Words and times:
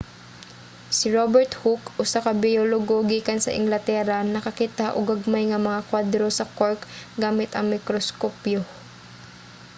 si 0.95 1.05
robert 1.17 1.51
hooke 1.61 1.89
usa 2.03 2.19
ka 2.25 2.33
biologo 2.43 2.95
gikan 3.11 3.39
sa 3.41 3.55
inglatera 3.59 4.17
nakakita 4.35 4.85
og 4.97 5.05
gagmay 5.09 5.45
nga 5.47 5.63
mga 5.67 5.85
kwadro 5.89 6.25
sa 6.33 6.49
cork 6.57 6.81
gamit 7.23 7.51
ang 7.53 7.65
mikroskopyo 7.73 8.61